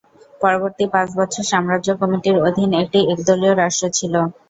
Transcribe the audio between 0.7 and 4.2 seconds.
পাঁচ বছর সাম্রাজ্য কমিটির অধীন একটি একদলীয় রাষ্ট্র ছিল।